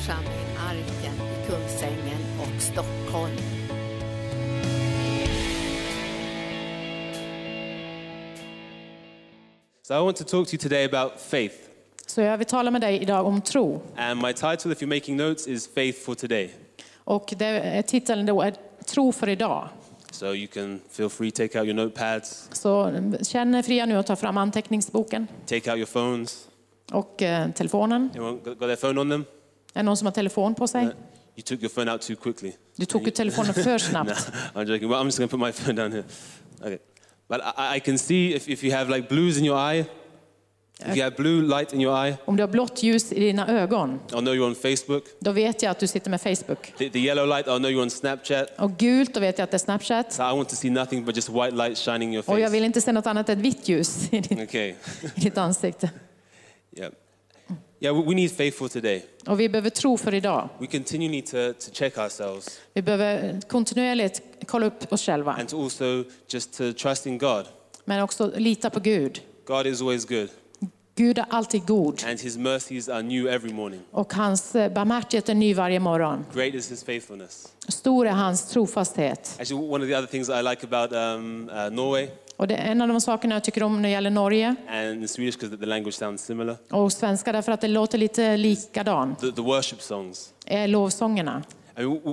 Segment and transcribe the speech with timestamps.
[0.00, 3.36] församling Arken i Kungsängen och Stockholm.
[9.82, 11.54] So I want to talk to you today about faith.
[12.06, 13.82] Så jag vill tala med dig idag om tro.
[13.96, 16.50] And my title, if you're making notes, is Faith for Today.
[17.04, 18.54] Och det, är- titeln då är
[18.86, 19.68] Tro för idag.
[20.10, 22.92] So you can feel free, take out your notepads, Så
[23.22, 26.48] känn er fria nu att ta fram anteckningsboken take out your phones.
[26.92, 28.10] och eh, telefonen.
[28.14, 29.24] Anyone got their phone on them?
[29.74, 30.82] Är det någon som har telefon på sig?
[30.84, 32.52] You took your phone out too quickly.
[32.76, 34.30] Du tog ju telefonen för snabbt.
[34.54, 34.88] I'm joking.
[34.88, 36.04] Well, I'm just going to put my phone down here.
[36.60, 36.78] Okay.
[37.28, 39.84] But I, I can see if, if you have like blues in your eye,
[40.86, 43.48] if you have blue light in your eye, Om du har blått ljus i dina
[43.48, 45.04] ögon, I'll know you're on Facebook.
[45.20, 46.72] då vet jag att du sitter med Facebook.
[46.78, 48.46] The, the yellow light, I'll know you're on Snapchat.
[48.58, 50.12] Och gult, då vet jag att det är Snapchat.
[50.12, 52.48] So I want to see nothing but just white light shining in your Och jag
[52.48, 52.52] face.
[52.52, 54.74] vill inte se något annat än vitt ljus i ditt, Okay.
[55.14, 55.90] i ditt ansikte.
[56.76, 56.92] Yeah.
[57.82, 59.04] Yeah, we- need faith for today.
[59.26, 60.48] Och vi behöver tro för idag.
[60.58, 65.48] We continue need to, to check ourselves Vi behöver kontinuerligt kolla upp oss själva, and
[65.48, 67.46] to also just to trust in God.
[67.84, 69.20] men också lita på Gud.
[69.44, 70.28] God is always good
[70.94, 73.80] Gud är alltid god and his mercies are new every morning.
[73.90, 76.24] och hans eh, barmhärtighet är ny varje morgon.
[76.34, 77.48] Great is his faithfulness.
[77.68, 79.36] Stor är hans trofasthet.
[79.40, 82.08] Actually, one of the other things I like about um, uh, Norway
[82.40, 85.10] Och det är en av de sakerna jag tycker om när det gäller Norge and
[85.10, 86.56] Swedish because the language sounds similar.
[86.70, 90.32] och svenska därför att det låter lite likadan, The, the worship songs.
[90.46, 91.42] är lovsångerna.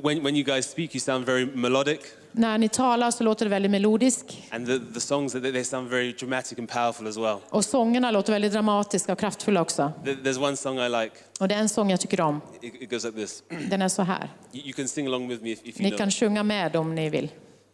[0.03, 1.99] When, when you guys speak, you sound very melodic,
[2.31, 5.89] När ni talar så låter det väldigt melodiskt and the, the songs they, they sound
[5.89, 7.37] very dramatic and powerful as well.
[7.49, 9.91] och sångerna låter väldigt dramatiska och kraftfulla också.
[10.05, 11.15] There- There's one song I like.
[11.39, 12.41] Och det är en sång jag tycker om.
[12.61, 13.43] It, it goes like this.
[13.69, 14.29] Den är så här.
[14.53, 15.97] You, you can sing along with me if, if you Ni know.
[15.97, 17.29] kan sjunga med om ni vill.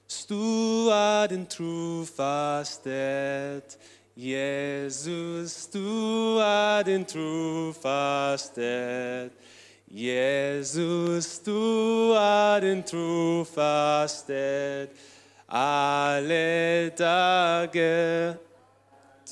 [0.05, 3.77] Stua din trofasthet,
[4.13, 9.31] Jesus, stua din trofasthet.
[9.95, 14.89] Jesus, stua din trofasthet,
[15.45, 18.37] alle dagar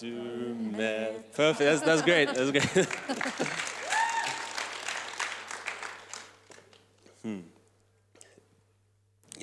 [0.02, 1.08] du med.
[1.36, 2.88] Perfect, that's, that's great, that's great.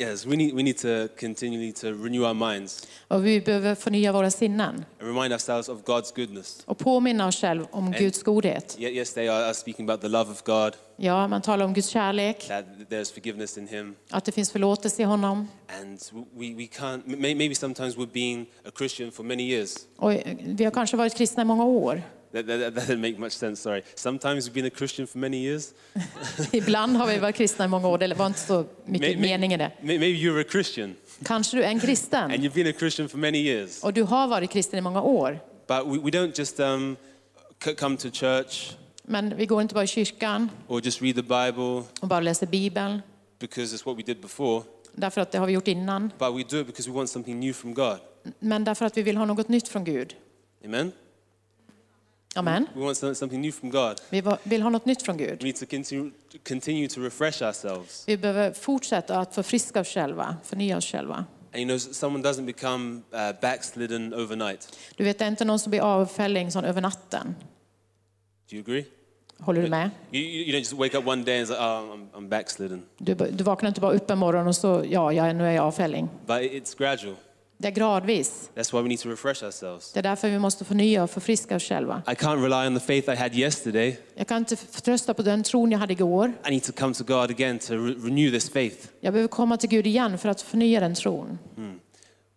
[0.01, 4.13] Yes, we need, we need to continually to renew our minds Och vi behöver förnya
[4.13, 6.63] våra sinnen and remind ourselves of God's goodness.
[6.65, 8.77] och påminna oss själv om Guds godhet.
[8.79, 11.89] Ye- Yesterday I was speaking about the love of God, Ja, man talar om Guds
[11.89, 15.49] kärlek, that there's forgiveness in Him, att det finns förlåtelse i honom.
[15.83, 16.01] and
[16.35, 17.03] we, we can't.
[17.07, 19.75] may- Maybe sometimes we're being a Christian for many years.
[19.97, 22.03] Och vi har kanske varit kristna i många år.
[22.33, 23.63] That, that, that didn't make much sense.
[23.63, 23.83] Sorry.
[23.95, 25.73] Sometimes we've been a Christian for many years.
[26.53, 29.53] Ibland har vi varit kristna i många år, det var inte så mycket May- mening
[29.53, 29.71] i det.
[29.81, 30.95] may- Maybe you're a Christian
[31.25, 34.03] Kanske du är en kristen and you've been a Christian for many years, och du
[34.03, 35.39] har varit kristen i många år.
[35.69, 36.97] but we, we don't just um,
[37.79, 38.73] come to church
[39.03, 42.47] Men vi går inte bara i kyrkan or just read the Bible och bara läser
[42.47, 43.03] Bibeln,
[43.41, 44.63] because it's what we did before,
[44.95, 46.11] därför att det har vi gjort innan.
[46.19, 47.99] but we do it because we want something new from God.
[48.39, 50.15] Men därför att vi vill ha något nytt från Gud.
[50.65, 50.93] Amen.
[52.39, 52.67] Amen.
[52.75, 54.01] We want some- something new from God.
[54.11, 55.43] Vi vill ha något nytt från We Gud.
[55.43, 56.11] need to continue,
[56.49, 58.05] continue to refresh ourselves.
[58.07, 61.25] Vi behöver fortsätta att förfriska oss själva, förnya oss själva.
[61.55, 64.79] And you know, someone doesn't become uh, backslidden overnight.
[64.97, 67.35] Du vet, det är inte någon som blir avfälling sån över natten.
[68.51, 68.85] Do you agree?
[69.41, 69.91] Håller du med?
[70.13, 71.61] You, don't just wake up one day and say, oh,
[71.95, 72.83] I'm, I'm backslidden.
[72.99, 75.65] Du, du vaknar inte bara upp en morgon och så, ja, ja, nu är jag
[75.65, 76.09] avfälling.
[76.27, 77.15] But it's gradual.
[77.61, 78.51] Det är gradvis.
[78.55, 79.93] That's why we need to refresh ourselves.
[79.93, 82.03] Det är därför vi måste förnya och förfriska oss själva.
[82.07, 83.99] I can't rely on the faith I had yesterday.
[84.15, 86.33] Jag kan inte förtrösta på den tron jag hade igår.
[86.47, 88.77] I need to come to God again to re- renew this faith.
[89.01, 91.39] Jag behöver komma till Gud igen för att förnya den tron.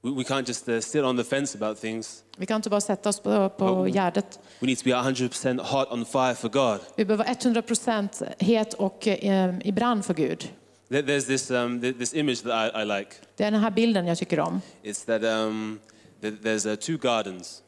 [0.03, 2.23] We, we can't just uh, sit on the fence about things.
[2.37, 4.39] Vi kan inte bara sätta oss på, på gärdet.
[4.59, 6.79] We need to be 100% hot on fire for God.
[6.95, 10.49] Vi behöver vara 100 procent het och eh, i brand för Gud.
[10.91, 13.09] There- There's this, um, th- this image that I, I like.
[13.37, 14.61] Det är den här bilden jag tycker om.
[14.83, 15.79] It's that um,
[16.21, 17.63] th- there's uh, two gardens.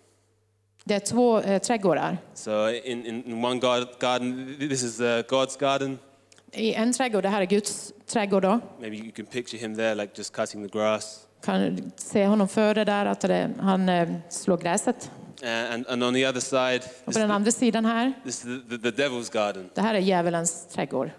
[0.83, 2.17] Det är två eh, trädgårdar.
[2.33, 5.99] So in, in, one gar- garden, th- this is uh, God's garden.
[6.51, 8.59] I en trädgård, det här är Guds trädgård då.
[8.79, 11.19] Maybe you can picture him there, like just cutting the grass.
[11.45, 15.11] Kan se honom före där, att det, han eh, slår gräset.
[15.73, 18.77] And, and on the other side, Och på den andra sidan här, this is the,
[18.77, 19.69] the, the devil's garden.
[19.75, 21.09] det här är djävulens trädgård.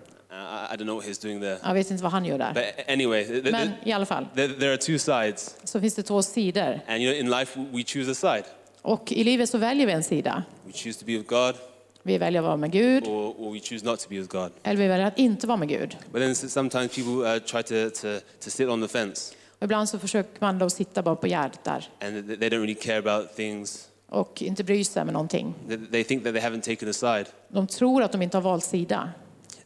[0.73, 1.59] I, don't know what he's doing there.
[1.65, 2.55] Jag vet inte vad han gör där.
[2.55, 5.57] But anyway, th- th- Men i alla fall, there, there are two sides.
[5.65, 6.81] så finns det två sidor.
[6.89, 8.45] And you know, in life, we choose a side.
[8.83, 10.43] Och i livet så väljer vi en sida.
[10.67, 11.55] We choose to be with God,
[12.03, 14.53] Vi väljer att vara med Gud, or, or we choose not to be with God.
[14.63, 15.97] eller vi väljer att inte vara med Gud.
[16.13, 18.09] But then s- sometimes people uh, try to, to,
[18.45, 21.65] to sit on the fence, Och ibland så försöker man då sitta bara på gärdet
[21.65, 23.89] där and th- they don't really care about things.
[24.09, 25.55] och inte bry sig med någonting.
[25.69, 27.27] They, they think that they haven't taken a side.
[27.49, 29.11] De tror att de inte har valt sida.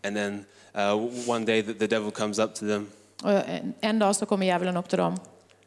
[0.05, 0.45] And then
[0.75, 2.87] uh, one day the, the devil comes up to them
[3.23, 5.17] Och en- en dag så kommer djävulen upp till dem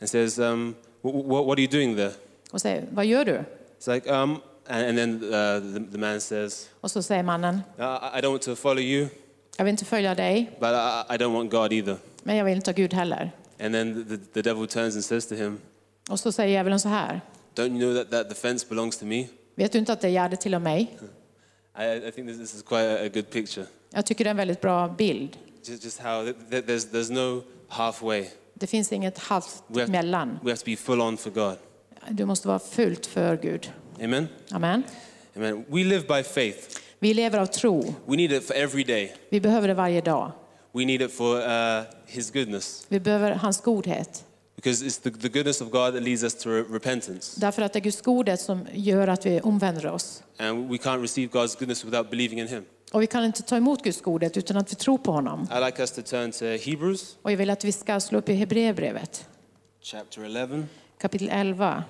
[0.01, 2.11] and says, um, what, what are you doing there?
[2.51, 3.43] och säger, vad gör du?
[3.79, 4.37] It's like, um,
[4.67, 8.21] and, and then uh, the, the man says, Och så säger mannen, "Uh, I, I
[8.21, 9.07] don't want to follow you,
[9.57, 11.97] jag vill inte följa dig, but I, I don't want God either.
[12.23, 13.31] men jag vill inte ha Gud heller.
[13.59, 15.59] And then the, the devil turns and says to him,
[16.09, 17.21] Och så säger djävulen så här,
[17.55, 19.27] Don't you know that, that the fence belongs to me?
[19.55, 20.97] vet du inte att det gärde till mig?
[21.79, 23.65] I, I think this, this is quite a, a good picture.
[23.93, 25.37] Jag tycker det är en väldigt bra bild.
[25.63, 28.25] Just, just how th- th- there's, there's no halfway.
[28.53, 30.39] Det finns inget halvt We have, mellan.
[30.43, 31.57] we have to be full on for God.
[32.09, 33.71] Du måste vara fullt för Gud.
[34.03, 34.27] Amen?
[34.51, 34.83] Amen.
[35.35, 35.65] Amen.
[35.67, 36.79] We live by faith.
[36.99, 37.81] Vi lever av tro.
[38.05, 39.15] We need it for every day.
[39.29, 40.31] Vi behöver det varje dag.
[40.71, 42.85] We need it for uh, His goodness.
[42.89, 44.23] Vi behöver hans godhet.
[44.55, 47.39] Because it's the, the goodness of God that leads us to re- repentance.
[47.39, 50.23] Därför att det är Guds godhet som gör att vi omvänder oss.
[50.39, 52.65] And we can't receive God's goodness without believing in Him.
[52.91, 55.47] Och vi kan inte ta emot Guds godhet utan att vi tror på honom.
[55.51, 58.29] I'd like us to turn to Hebrews Och jag vill att vi ska slå upp
[58.29, 59.29] i Hebreerbrevet,
[59.81, 60.63] chapter 11,
[60.97, 61.83] kapitel 11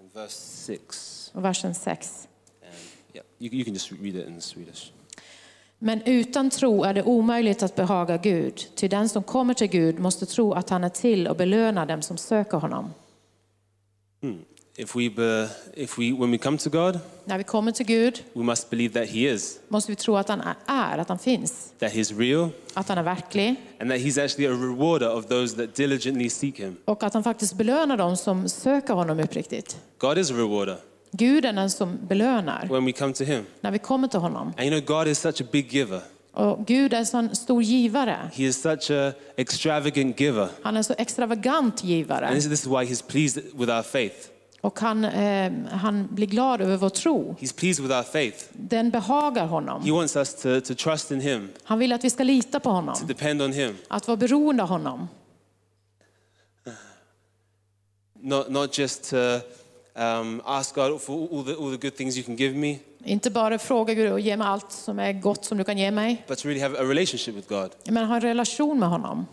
[0.00, 1.30] and verse 6.
[1.34, 2.28] och versen 6.
[2.62, 2.72] And
[3.14, 4.92] yeah, you, you can just read it in Swedish.
[5.78, 9.98] Men utan tro är det omöjligt att behaga Gud, ty den som kommer till Gud
[9.98, 12.90] måste tro att han är till och belöna dem som söker honom.
[14.80, 18.22] If we, be, if we, when we come to God, När vi kommer till Gud
[18.32, 21.72] we must believe that He is, måste vi tro att han är, att han finns,
[21.78, 25.56] that He's real, att han är verklig and that He's actually a rewarder of those
[25.56, 26.76] that diligently seek Him.
[26.84, 29.76] och att han faktiskt belönar dem som söker honom uppriktigt.
[29.98, 30.76] God is a rewarder
[31.12, 33.44] Gud är den som belönar when we come to Him.
[33.60, 34.52] när vi kommer till honom.
[34.58, 36.00] And you know, God is such a big giver.
[36.32, 38.30] Och Gud är en sån stor givare.
[38.34, 40.48] He is such a extravagant giver.
[40.62, 42.34] Han är en så extravagant And givare.
[42.34, 44.28] this, this is why He's pleased with our faith.
[44.60, 47.36] Och han, eh, han blir glad över vår tro.
[47.40, 48.44] He's pleased with our faith.
[48.52, 49.90] Den behagar He honom.
[49.94, 52.74] wants us to, to trust in Him, Han vill att vi ska lita på to
[52.74, 52.94] honom.
[53.06, 55.08] depend on Him, Att vara beroende av honom.
[58.20, 59.16] not, not just to
[59.94, 63.30] um, ask God for all the, all the good things you can give me, Inte
[63.30, 66.24] bara fråga Gud och ge mig allt som är gott som du kan ge mig.
[66.28, 67.70] but to really have a relationship with God.
[67.84, 69.26] Men ha en relation med honom.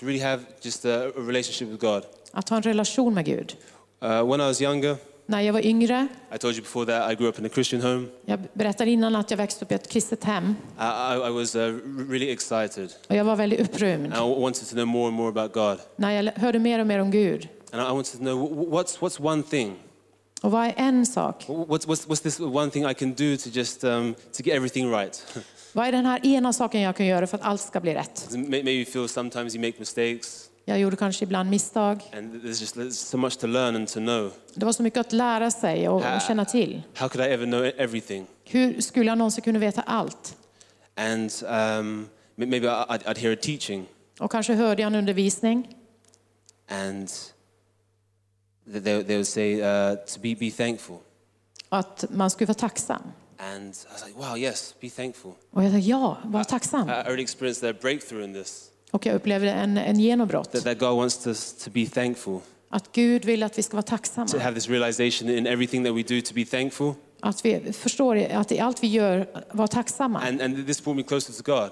[0.00, 2.02] To really have just a, a relationship with God.
[2.32, 3.56] Att ha en relation med Gud.
[4.02, 4.96] Uh, when I was younger,
[5.26, 7.82] När jag var yngre, I told you before that I grew up in a Christian
[7.82, 8.06] home.
[8.24, 10.54] jag berättade innan att jag växte upp i ett kristet hem.
[10.80, 11.60] I, I, I was uh,
[12.10, 12.92] really excited.
[13.08, 14.06] Och jag var väldigt upprymd.
[14.06, 15.78] I wanted to know more and more about God.
[15.96, 17.48] När jag hörde mer och mer om Gud.
[17.72, 19.76] And I wanted to know wh- what's, what's one thing?
[20.42, 21.44] Och vad är en sak?
[21.48, 24.90] What's, what's, what's this one thing I can do to just um, to get everything
[24.90, 25.26] right?
[25.74, 28.28] Vad är den här ena saken jag kan göra för att allt ska bli rätt?
[28.30, 32.02] Maybe you feel sometimes you make mistakes, Jag gjorde kanske ibland misstag.
[32.12, 34.30] and there's just there's so much to learn and to know.
[34.54, 36.82] Det var så mycket att lära sig och, och känna till.
[36.94, 38.26] How could I ever know everything?
[38.44, 40.36] Hur skulle jag någonsin kunna veta allt?
[40.96, 41.32] And
[41.78, 43.86] um, maybe I'd, I'd hear a teaching,
[44.20, 45.74] Och kanske hörde jag en undervisning
[46.68, 47.08] and
[48.68, 50.96] th- they, they would say uh, to be, be thankful.
[51.68, 53.02] att man skulle vara tacksam.
[53.38, 55.32] And I was like, wow, yes, be thankful.
[55.50, 56.88] Och jag sa ja, var tacksam.
[56.88, 58.68] I I already experienced a breakthrough in this.
[58.92, 60.52] Och jag upplevde en, en genombrott.
[60.52, 63.82] That, that God wants us to be thankful, Att Gud vill att vi ska vara
[63.82, 64.28] to tacksamma.
[64.42, 66.92] have this realization in everything that we do to be thankful.
[67.20, 70.20] Att vi förstår att i allt vi gör, vara tacksamma.
[70.20, 71.70] And, and this brought me closer to God.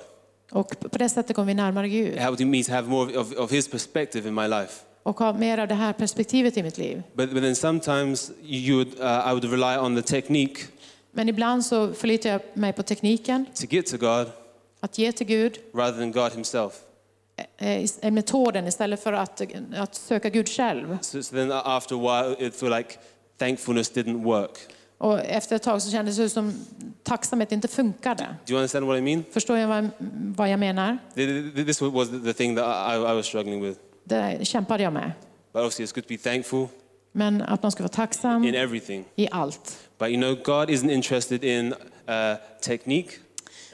[0.53, 2.17] Och på det sättet kommer vi närmare It Gud.
[2.19, 4.73] helped me to have more of, of His perspective in my life.
[5.03, 7.03] Och ha mer av det här perspektivet i mitt liv.
[7.15, 10.63] But, but then sometimes you would, uh, I would rely on the technique
[11.13, 14.27] Men ibland så förlitar jag mig på tekniken, to get to God
[14.81, 16.73] att ge till Gud, rather than God Himself.
[17.59, 19.43] Eh, eh, metoden istället för att,
[19.77, 20.99] att söka Gud själv.
[21.01, 22.95] So, so then after a while, it felt like
[23.39, 24.51] thankfulness didn't work.
[24.99, 26.55] Och efter ett tag så kändes det som
[27.03, 28.37] tacksamhet inte funkade.
[28.47, 29.25] Do you understand what I mean?
[29.33, 29.89] Förstår jag vad,
[30.37, 30.99] vad jag menar?
[31.15, 33.81] Th- th- This was the thing that I, I was struggling with.
[34.05, 35.13] Det kämpade jag med.
[35.53, 36.67] But obviously, it's good to be thankful
[37.13, 39.05] Men att man ska vara tacksam in everything.
[39.17, 39.79] i allt.
[39.99, 41.75] But you know, God isn't interested in uh,
[42.61, 43.11] technique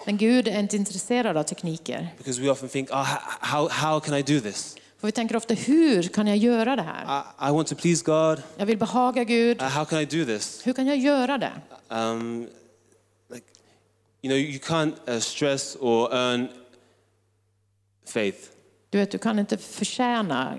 [0.06, 2.08] Men Gud är inte intresserad av tekniker.
[2.18, 4.76] because we often think, oh, how, how can I do this?
[4.98, 7.22] För vi tänker ofta, hur kan jag göra det här?
[7.22, 8.42] I, I want to please God.
[8.56, 9.62] Jag vill behaga Gud.
[9.62, 10.66] Uh, how can I do this?
[10.66, 11.52] Hur kan jag göra det?
[11.88, 12.48] Um,
[13.30, 13.46] like,
[14.22, 16.48] you know, you can't uh, stress or earn
[18.06, 18.38] faith.
[18.90, 20.56] Du vet, du kan inte förtjäna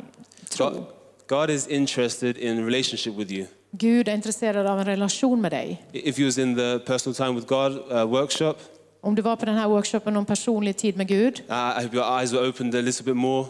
[0.49, 0.69] tro.
[0.69, 0.85] God,
[1.27, 3.45] God is interested in relationship with you.
[3.71, 5.85] Gud är intresserad av en relation med dig.
[5.91, 8.55] If you was in the personal time with God uh, workshop,
[9.01, 11.95] Om du var på den här workshopen om personlig tid med Gud, uh, I hope
[11.95, 13.45] your eyes were opened a little bit more.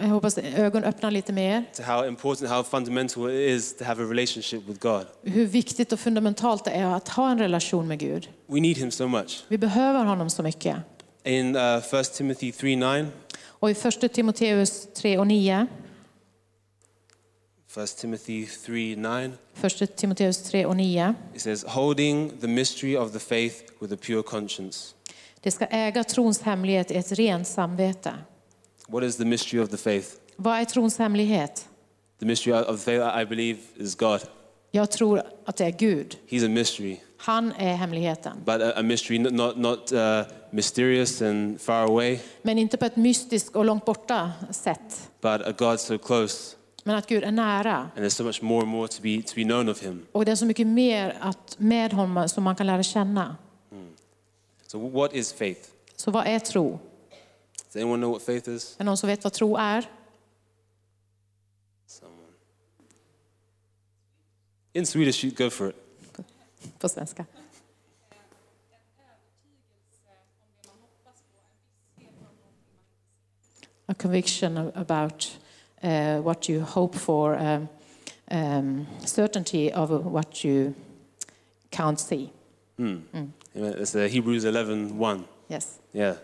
[0.00, 1.64] Jag hoppas ögon öppnar lite mer.
[1.76, 5.06] to how important, how fundamental it is to have a relationship with God.
[5.22, 8.28] Hur viktigt och fundamentalt det är att ha en relation med Gud.
[8.46, 9.44] We need Him so much.
[9.48, 10.76] Vi behöver honom så mycket.
[11.24, 13.06] In uh, 1 Timothy 3 9,
[13.44, 15.66] Och i 1 Timoteus 3 och 9,
[17.76, 23.12] 1 Timothy 3 9, 1 Timoteus 3 och 9, it says, holding the mystery of
[23.12, 24.94] the faith with a pure conscience.
[25.40, 28.14] det ska äga trons hemlighet ett rent samvete.
[28.88, 30.08] What is the mystery of the faith?
[30.36, 31.68] Vad är trons hemlighet?
[32.20, 34.20] The mystery of the faith, I believe, is God.
[34.70, 36.16] Jag tror att det är Gud.
[36.28, 38.32] He's a mystery, Han är hemligheten.
[38.44, 42.84] but a, a mystery not, not, not uh, mysterious and far away, Men inte på
[42.84, 45.10] ett mystiskt och långt borta sätt.
[45.20, 46.55] but a God so close.
[46.86, 47.76] Men att Gud är nära.
[47.76, 50.06] And there's so much more and more to be, to be known of Him.
[50.12, 53.36] Och det är så mycket mer att med honom som man kan lära känna.
[54.66, 55.68] So, what is faith?
[55.96, 56.78] Så vad är tro?
[57.66, 58.76] Does anyone know what faith is?
[58.78, 59.90] Är någon som vet vad tro är?
[61.86, 62.32] Someone.
[64.72, 65.76] In Swedish, you go for it.
[66.78, 67.26] På svenska.
[73.86, 75.38] A conviction about
[75.82, 77.68] uh, what you hope for, um,
[78.30, 80.74] um, certainty of what you
[81.70, 82.30] can't see.
[82.78, 83.32] Amen.
[83.54, 85.24] It's uh, Hebrews 11 1.
[85.48, 85.78] Yes.
[85.92, 86.14] Yeah.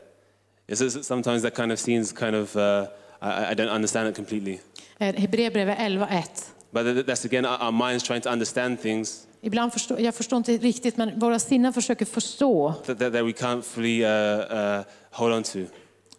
[0.69, 2.87] It's, it's- sometimes that kind of seems kind of, uh,
[3.21, 4.61] I, I don't understand it completely.
[5.01, 6.51] Eh, Hebreerbrevet 11.1.
[6.73, 10.57] But that's again our, our minds trying to understand things Ibland förstår, jag förstår inte
[10.57, 15.33] riktigt, men våra sinnen försöker förstå that, that, that we can't fully uh, uh, hold
[15.35, 15.59] on to.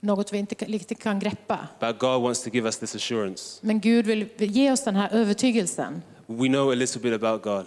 [0.03, 1.67] Något vi inte riktigt kan greppa.
[1.79, 3.59] But God wants to give us this assurance.
[3.61, 6.01] Men Gud vill ge oss den här övertygelsen.
[6.27, 7.65] We know a little bit about God.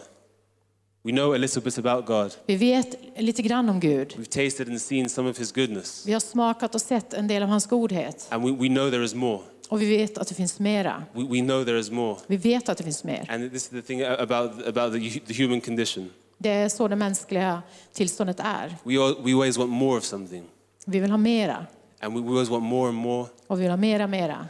[1.02, 2.35] We know a little bit about God.
[2.47, 4.14] Vi vet lite grann om Gud.
[4.16, 6.07] We've tasted and seen some of His goodness.
[6.07, 8.26] Vi har smakat och sett en del av hans godhet.
[8.31, 9.43] And we, we know there is more.
[9.69, 11.05] Och vi vet att det finns mera.
[11.12, 12.16] We, we know there is more.
[12.26, 13.31] Vi vet att det finns mer.
[13.31, 16.11] And this is the thing about, about the, the human condition.
[16.38, 17.62] Det är så det mänskliga
[17.93, 18.76] tillståndet är.
[18.85, 20.45] We, all, we always want more of something.
[20.87, 21.66] Vi vill ha mera.
[22.07, 23.27] And we, we always want more and more.
[23.47, 24.49] Och vi vill ha mera, mera.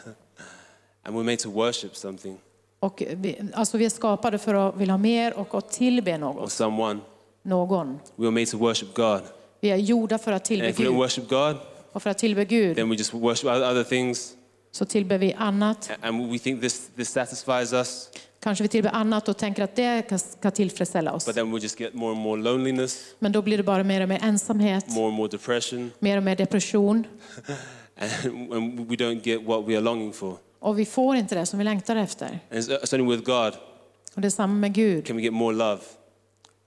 [1.02, 2.38] And we're made to worship something
[2.80, 6.18] Och vi, alltså vi är skapade för att vilja ha mer och att tillbe or
[6.18, 7.00] något, someone.
[7.42, 7.98] någon.
[8.16, 9.20] We are made to worship God.
[9.60, 10.96] Vi är gjorda för att And tillbe if we don't Gud.
[10.96, 11.56] worship God,
[11.92, 14.34] Och för att tillbe Gud then we just worship other things.
[14.72, 15.90] så tillber vi annat.
[16.02, 18.10] And we think this, this satisfies us.
[18.46, 21.26] Kanske vi tillber annat och tänker att det ska- tillfredsställa oss.
[21.26, 24.00] But then we just get more and more loneliness, Men då blir det bara mer
[24.00, 27.06] och mer ensamhet, more and more depression, mer och mer depression.
[28.24, 30.36] and, and we don't get what we are longing for.
[30.58, 32.26] Och vi får inte det som vi längtar efter.
[32.26, 33.52] And it's, it's only with God
[34.14, 35.06] Och det är samma med Gud.
[35.06, 35.80] can we get more love,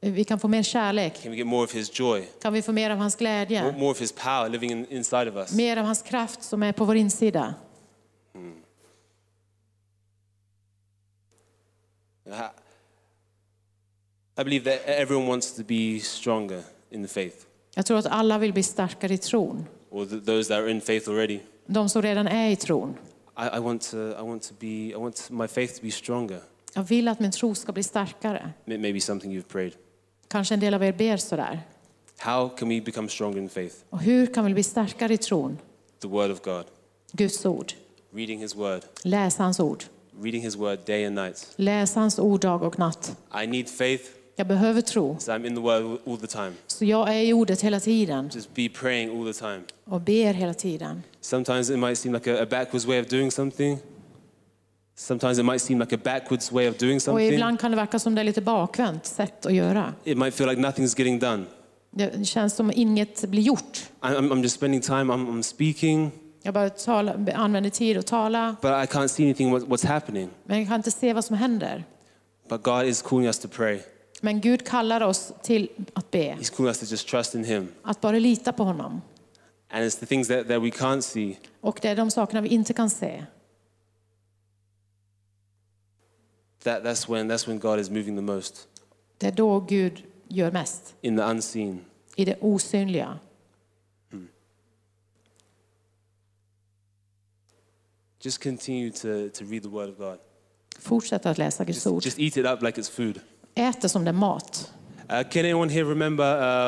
[0.01, 1.23] Vi kan få mer kärlek.
[1.23, 3.71] can we get more of His joy, Kan vi få mer av hans more, glädje?
[3.77, 5.53] more of His power living in, inside of us.
[5.53, 7.53] Mer av hans kraft som är på vår insida.
[14.37, 17.45] I believe that everyone wants to be stronger in the faith,
[17.75, 19.65] Jag tror att alla vill bli starkare i tron.
[19.89, 21.39] or th- those that are in faith already.
[21.65, 22.97] De som redan är i tron.
[23.37, 26.41] I, I want to, I want to be, I want my faith to be stronger.
[26.73, 28.51] Jag vill att min tro ska bli starkare.
[28.65, 29.73] May- Maybe something you've prayed.
[30.27, 31.61] Kanske en del av er ber sådär.
[32.17, 33.75] How can we become stronger in faith?
[33.89, 35.57] Och hur kan vi bli starkare i tron?
[36.01, 36.65] The Word of God,
[37.11, 37.73] Guds ord.
[38.13, 39.83] reading His Word, Läs hans ord.
[40.21, 41.47] Reading His Word day and night.
[41.55, 43.17] Läs hans ord dag och natt.
[43.43, 44.03] I need faith,
[44.35, 45.17] Jag behöver tro.
[45.19, 46.51] so I'm in the Word all the time.
[46.67, 49.61] Så jag är i ordet hela tiden Just be praying all the time.
[49.85, 51.03] och ber hela tiden.
[51.21, 53.77] Sometimes it might seem like a, a backwards way of doing something.
[54.95, 57.33] Sometimes it might seem like a backwards way of doing Och something.
[57.33, 59.93] ibland kan det verka som det är lite bakvänt sätt att göra.
[60.03, 61.45] It might feel like nothing's getting done.
[61.91, 63.79] Det känns som inget blir gjort.
[64.01, 66.11] I'm- I'm just spending time, I'm, I'm speaking,
[66.41, 70.29] Jag bara tala, använder tid att tala, but I can't see anything what, what's happening.
[70.43, 71.83] men jag kan inte se vad som händer.
[72.49, 73.79] But God is calling us to pray.
[74.21, 77.67] Men Gud kallar oss till att be, He's calling us to just trust in Him.
[77.83, 79.01] att bara lita på honom.
[79.71, 82.49] And it's the things that, that we can't see Och det är de sakerna vi
[82.49, 83.25] inte kan se.
[86.63, 88.67] that, that's, when, that's when God is moving the most.
[89.17, 91.79] Det är då Gud gör mest, In the unseen.
[92.15, 93.19] i det osynliga.
[98.21, 100.17] Just continue to, to read the Word of God.
[100.79, 102.05] Fortsätt att läsa Guds Just, ord.
[102.05, 103.19] just eat it up like it's food.
[103.55, 104.71] Ät det som det är mat.
[105.11, 106.23] Uh, can anyone here remember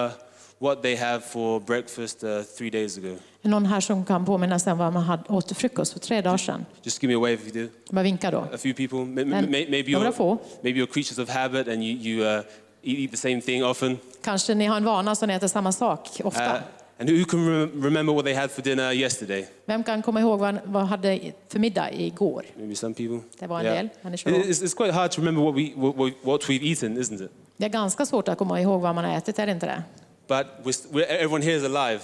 [0.05, 0.12] uh,
[0.60, 3.17] what they have for breakfast uh, three days ago?
[3.41, 6.00] Är någon här som kan påminna sig om vad man hade åt till frukost för
[6.00, 6.65] tre dagar sedan?
[6.84, 7.74] Just give me a wave if you do.
[7.89, 8.39] Bara vinka då.
[8.39, 9.05] A few people.
[9.05, 10.38] Maybe, you're, få.
[10.62, 12.43] maybe you're creatures of habit and you, you uh,
[12.84, 13.98] eat, the same thing often.
[14.24, 16.62] Kanske ni har en vana så ni äter samma sak ofta.
[17.01, 19.48] And who can rem- remember what they had for dinner yesterday?
[19.65, 22.46] Vem kan komma ihåg vad vad hade för middag igår?
[22.58, 23.20] Maybe some people.
[23.39, 24.31] Det var en del människor.
[24.31, 27.31] It- It's, it's quite hard to remember what, we, what, what- we've eaten, isn't it?
[27.58, 29.84] Det är ganska svårt att komma ihåg vad man har ätit, är det inte det?
[30.27, 30.48] But
[30.91, 32.00] we're, everyone here is alive.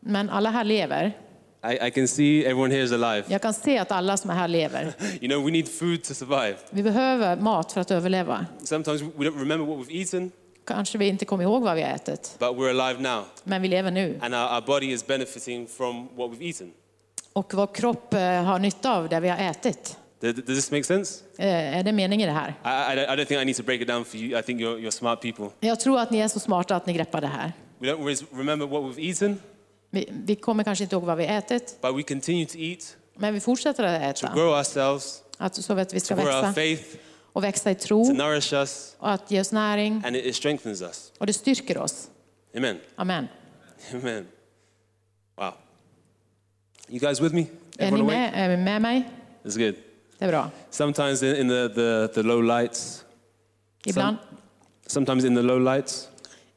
[0.00, 1.12] Men alla här lever.
[1.70, 3.24] I, I can see everyone here is alive.
[3.28, 4.92] Jag kan se att alla som är här lever.
[5.20, 6.56] You know, we need food to survive.
[6.70, 8.46] Vi behöver mat för att överleva.
[8.64, 10.30] Sometimes we don't remember what we've eaten,
[10.64, 13.24] Kanske vi inte kommer ihåg vad vi har ätit, but we're alive now.
[13.44, 14.18] men vi lever nu.
[14.22, 16.72] And our, our body is benefiting from what we've eaten.
[17.32, 19.96] Och vår kropp eh, har nytta av det vi har ätit.
[20.20, 21.24] Does, this make sense?
[21.38, 22.48] Eh, Är det meningen det här?
[22.48, 24.38] I, I, I don't think I need to break it down for you.
[24.38, 25.48] I think you're, you're smart people.
[25.60, 27.52] Jag tror att ni är så smarta att ni greppar det här.
[27.78, 29.40] We don't remember what we've eaten,
[29.90, 32.96] Vi, vi kommer kanske inte ihåg vad vi har ätit, but we continue to eat,
[33.16, 34.34] men vi fortsätter att to äta.
[34.34, 36.82] grow ourselves, Att, så att vi to ska grow our växa faith,
[37.32, 40.02] och växa i to nourish us, och att ge oss näring.
[40.06, 41.12] and it, it strengthens us.
[41.18, 42.08] Och det styrker oss.
[42.56, 42.78] Amen.
[42.96, 43.28] Amen.
[43.94, 44.26] Amen.
[45.36, 45.54] Wow.
[46.88, 47.40] You guys with me?
[47.40, 48.16] Är ni Everyone awake?
[48.36, 49.08] med, är ni med mig?
[49.44, 49.74] It's good.
[50.18, 50.50] Det är bra.
[50.70, 53.04] Sometimes in, in the, the, the low lights,
[53.86, 54.16] Ibland,
[54.86, 56.08] sometimes in the low lights,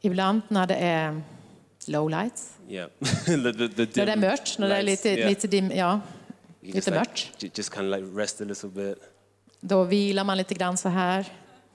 [0.01, 1.21] ibland när det är
[1.87, 2.89] low lights, yeah,
[3.25, 5.29] the, the, the när det är mörkt, när det är lights, lite, yeah.
[5.29, 6.01] lite dim, ja, You
[6.61, 7.43] lite just, like, mörkt.
[7.43, 8.97] ju- just kind of like rest a little bit,
[9.67, 11.25] Då vilar man lite grann så här,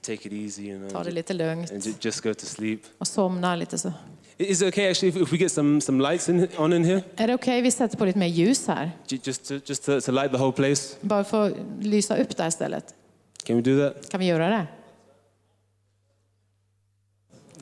[0.01, 2.79] take it easy, you know, tar det lite lugnt and ju- just go to sleep.
[2.97, 3.93] och somnar lite så.
[4.37, 7.03] Is it okay actually if, if we get some, some lights in, on in here?
[7.15, 8.91] Är det okej vi sätter på lite mer ljus här?
[9.07, 10.95] Ju- Just to, just to, to light the whole place?
[11.01, 12.93] Bara för att lysa upp där istället.
[13.43, 14.09] Can we do that?
[14.09, 14.67] Kan vi göra det?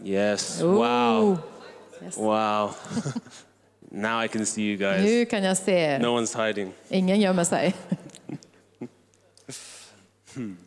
[0.03, 0.61] Yes.
[0.61, 0.73] Ooh.
[0.75, 1.37] Wow.
[2.03, 2.17] Yes.
[2.17, 2.71] Wow.
[3.91, 5.03] now I can see you guys.
[5.03, 5.99] Nu kan jag se.
[5.99, 6.71] No one's hiding.
[6.89, 7.75] Ingen gömmer sig.
[10.37, 10.57] It's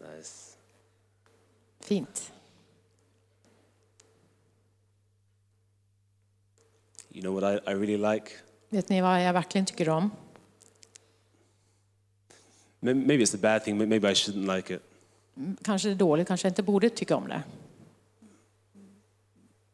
[0.00, 0.56] nice.
[1.80, 2.30] Fint.
[7.10, 8.38] You know what I, I really like?
[8.74, 10.10] Vet ni vad jag verkligen tycker om?
[12.80, 14.82] May- Maybe it's a bad thing, maybe I shouldn't like it.
[15.62, 17.42] Kanske det är dåligt, kanske jag inte borde tycka om det.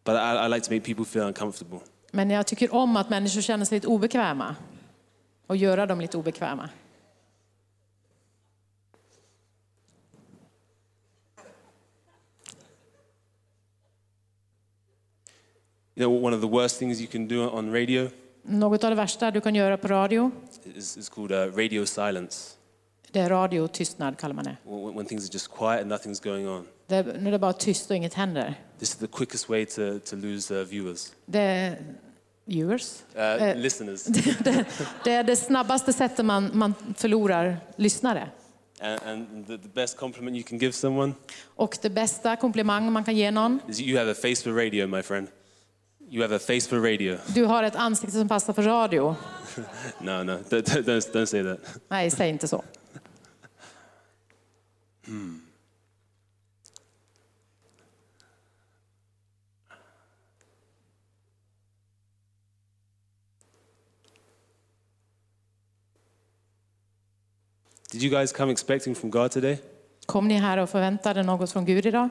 [0.04, 1.78] But I, I like to make people feel uncomfortable.
[2.12, 4.56] Men jag tycker om att människor känner sig lite obekväma.
[5.46, 6.68] Och göra dem lite obekväma.
[15.94, 18.10] You know, one of the worst things you can do on radio
[18.42, 20.30] Något av det värsta du kan göra på radio,
[20.76, 22.50] is, is called uh, radio silence.
[23.12, 24.56] det är radiotystnad kallar man det.
[24.64, 26.66] When, when things are just quiet and nothing's going on.
[26.86, 28.54] det är, när det är bara tyst och inget händer.
[28.78, 31.76] This is the quickest way to, to lose uh, viewers, Det är
[32.44, 33.02] viewers.
[33.16, 34.04] uh, listeners.
[35.04, 38.28] Det är det snabbaste sättet man, man förlorar lyssnare.
[38.82, 41.12] and and the, the best compliment you can give someone
[41.56, 44.86] Och det bästa komplimang man kan ge någon, is you have a face for radio,
[44.86, 45.28] my friend.
[46.12, 47.18] You have a face for radio.
[47.34, 49.16] du har ett ansikte som passar för radio.
[50.00, 51.58] No, no, don't, don't, don't say that.
[51.88, 52.64] Nej, säg inte så.
[67.90, 69.58] Did you guys come expecting from God today?
[70.06, 72.08] Kom ni här och förväntade något från Gud idag?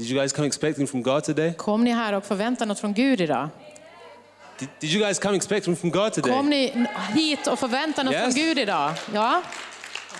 [0.00, 1.54] Did you guys come expecting from God today?
[1.54, 3.48] Kom ni här och förväntade något från Gud idag?
[4.58, 6.32] Did, did you guys come expecting from God today?
[6.32, 8.22] Kom ni hit och förväntade något Yes.
[8.34, 8.94] från Gud idag?
[9.14, 9.42] Ja,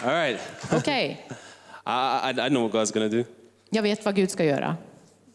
[0.04, 0.40] All right.
[0.72, 1.26] okej.
[1.86, 3.24] I, I, I know what God's to do.
[3.70, 4.76] Jag vet vad Gud ska göra.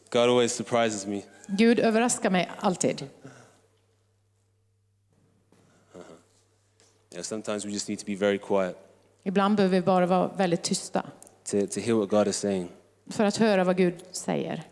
[0.10, 1.21] God always surprises me.
[1.47, 3.10] Gud överraskar mig alltid.
[7.12, 8.77] Yeah, sometimes we just need to be very quiet
[9.23, 11.03] Ibland behöver vi bara vara väldigt tysta
[11.51, 12.69] to, to hear what God is saying.
[13.09, 14.63] För att höra vad Gud säger.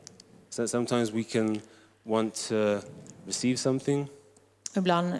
[0.50, 1.62] So sometimes we can
[2.04, 2.56] want to
[3.26, 4.08] receive something.
[4.76, 5.13] Ibland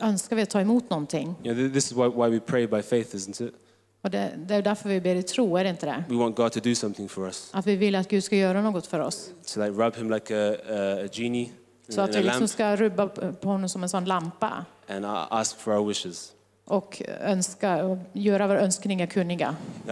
[0.00, 1.34] önskar vi att ta emot någonting.
[1.42, 3.54] Th- this is why, why we pray by faith, isn't it?
[4.02, 6.04] Och det, det är därför vi ber i tro, är det inte det?
[6.08, 7.50] We want God to do something for us.
[7.52, 9.30] Att vi vill att Gud ska göra något för oss.
[9.54, 11.50] To like rub him like a, a, a genie
[11.88, 15.78] Så att vi liksom ska rubba på honom som en sån lampa and ask for
[15.78, 16.32] our wishes.
[16.70, 19.56] Och, önska, och göra våra önskningar kunniga.
[19.86, 19.90] I,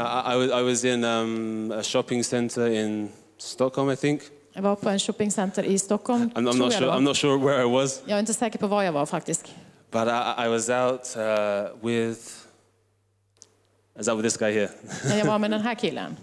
[0.61, 4.23] I, was, in um, a shopping center in Stockholm, I think.
[4.53, 7.63] Jag var på en shoppingcenter i Stockholm, I'm, I'm, not sure, I'm not sure where
[7.63, 9.45] I was, Jag är inte säker på var jag var faktiskt.
[9.91, 12.21] but I, I was out uh, with
[13.99, 14.69] Was out with this guy here.
[15.19, 16.17] jag var med den här killen.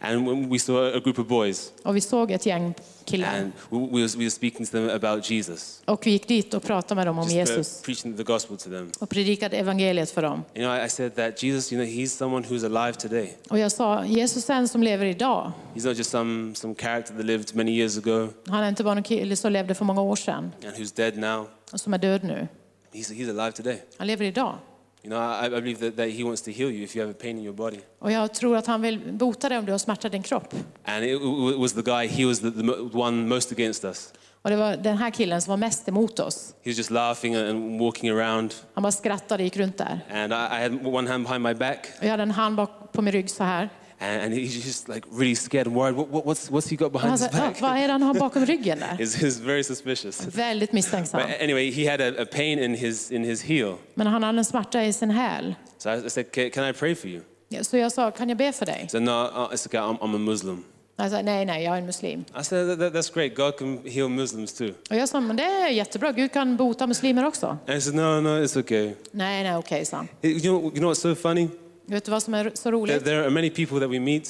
[0.00, 3.28] And we saw a group of boys, Och vi såg ett gäng killar.
[3.38, 6.54] and we, we, was, we were speaking to them about Jesus, Och vi gick dit
[6.54, 7.82] och pratade med dem om just Jesus.
[7.82, 8.90] preaching the gospel to them.
[8.98, 10.44] Och predikade evangeliet för dem.
[10.54, 13.36] You know, I, I said that Jesus, you know, he's someone who's alive today.
[13.50, 15.52] Och jag sa, Jesus är en som lever idag.
[15.74, 18.96] He's not just some, some character that lived many years ago Han är inte bara
[18.96, 21.46] en kille som levde för många år sedan and who's dead now.
[21.72, 22.48] och som är död nu.
[22.92, 23.82] He's, he's alive today.
[23.98, 24.54] Han lever idag.
[25.02, 27.10] You know, I, I believe that, that he wants to heal you if you have
[27.10, 27.80] a pain in your body.
[27.98, 30.54] Och jag tror att han vill bota dig om du har smärta i din kropp.
[30.84, 31.10] And it,
[31.54, 34.12] it was the guy, he was the, the one most against us.
[34.42, 36.54] Och det var den här killen som var mest emot oss.
[36.62, 38.54] He was just laughing and walking around.
[38.74, 40.00] Han bara skrattade och gick runt där.
[40.12, 41.86] And I, I had one hand behind my back.
[41.98, 43.68] Och jag hade en hand bak på min rygg så här.
[44.02, 45.94] And, and he's just like really scared and worried.
[45.96, 47.60] What, what, what's, what's he got behind han his back?
[47.60, 48.96] vad är det han har bakom ryggen där?
[48.98, 50.26] He's, he's very suspicious.
[50.26, 51.20] Väldigt misstänksam.
[51.20, 53.76] But anyway, he had a, a pain in his, in his heel.
[53.94, 55.54] Men han hade en smärta i sin häl.
[55.78, 57.20] So I said, "Can- Can I pray for you?
[57.62, 58.86] Så jag sa, kan jag be för dig?
[58.90, 59.80] Said, No, uh, it's okay.
[59.80, 60.64] I'm, I'm a Muslim.
[60.96, 62.24] Han sa, nej, nej, jag är en muslim.
[62.40, 63.34] I said, that, that- That's great.
[63.34, 64.70] God can heal Muslims too.
[64.90, 67.46] Och jag sa, men det är jättebra, Gud kan bota muslimer också.
[67.46, 68.94] And he said, No, no, it's okay.
[69.10, 70.08] Nej, nej, okej, sa han.
[70.22, 71.48] You know, you know what's so funny?
[71.90, 73.04] Vet du vad som är så roligt?
[73.04, 74.28] there are many people that we meet,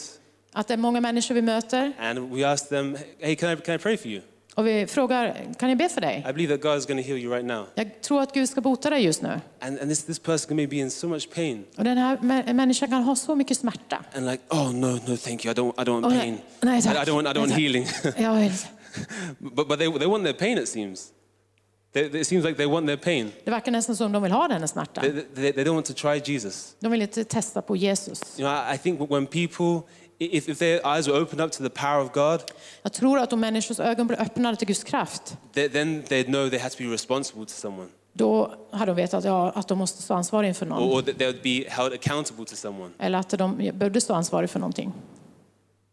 [0.52, 3.74] Att det är många människor vi möter and we ask them, Hey, can I, can
[3.74, 4.22] I pray for you?
[4.54, 6.24] och vi frågar, kan jag be för dig?
[6.28, 7.66] I believe that God is going to heal you right now.
[7.74, 9.40] Jag tror att Gud ska bota dig just nu.
[9.60, 11.64] And, and this, this person may be in so much pain.
[11.76, 14.04] Och den här mä- människan kan ha så mycket smärta.
[14.14, 15.52] And like, oh, no, no, thank you.
[15.52, 16.20] I don't, I don't want Oh, no.
[16.20, 16.38] pain.
[16.62, 17.62] No, I, I don't want, I don't want okay.
[17.62, 17.86] healing.
[18.16, 18.52] Jag vill.
[19.38, 21.12] but but they, they want their pain, it seems.
[21.92, 23.32] They, they- it seems like they want their pain.
[23.44, 25.04] Det verkar nästan som de vill ha den smärtan.
[25.04, 26.74] They, they, they don't want to try Jesus.
[26.80, 28.20] De vill inte testa på Jesus.
[28.38, 31.62] You know, I, I think when people, if, if their eyes were opened up to
[31.62, 32.40] the power of God,
[32.82, 36.50] Jag tror att om människors ögon blir öppnade till Guds kraft, they, then they'd know
[36.50, 37.88] they had to be responsible to someone.
[38.12, 40.82] då hade de vetat ja, att de måste stå ansvariga inför Or, någon.
[40.98, 42.90] or that they would be held accountable to someone.
[42.98, 44.92] Eller att de behövde stå ansvariga för någonting.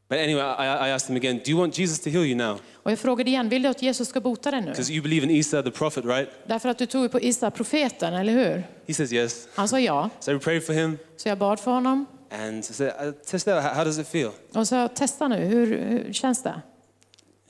[0.09, 2.59] But anyway, I, I asked them again, do you want Jesus to heal you now?
[2.73, 4.67] Och jag frågade igen, vill du att Jesus ska bota dig nu?
[4.71, 6.29] Because you believe in Isa the prophet, right?
[6.47, 8.63] Därför att du tror på Isa, profeten, eller hur?
[8.87, 9.47] He says yes.
[9.55, 10.09] Han sa ja.
[10.19, 12.05] So we prayed for him Så jag bad för honom.
[12.31, 14.31] and I said, uh, test out, how, does it feel?
[14.53, 16.49] Och så testa nu, hur, hur känns det?
[16.49, 16.61] And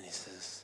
[0.05, 0.63] he says,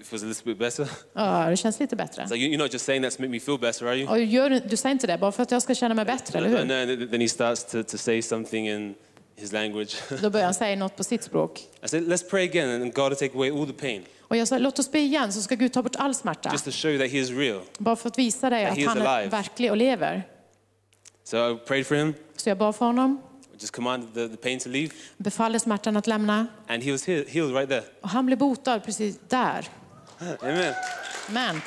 [0.00, 0.88] if it was a little bit better.
[1.12, 2.22] Ja, det känns lite bättre.
[2.22, 4.08] It's like, "You- you're not just saying that to make me feel better, are you?
[4.10, 6.60] Och gör, du- säger inte det bara för att jag ska känna mig bättre, eller
[6.60, 6.86] And hur?
[6.96, 8.94] then, then he starts to, to say something in
[9.40, 9.96] his language.
[10.22, 11.58] Då börjar han säga något på sitt språk.
[11.84, 14.04] I said, let's pray again and God will take away all the pain.
[14.20, 16.50] Och jag sa, låt oss be igen så ska Gud ta bort all smärta.
[16.52, 17.60] Just to show you that he is real.
[17.78, 20.22] Bara för att visa dig att han är verklig och lever.
[21.24, 23.22] So I prayed for him, Så jag bad för honom,
[23.58, 26.46] just commanded the, the pain to leave, befallde smärtan att lämna.
[26.66, 27.82] and he was healed, healed right there.
[28.00, 29.68] Och han blev botad precis där.
[30.40, 30.74] Amen.
[31.28, 31.60] Men,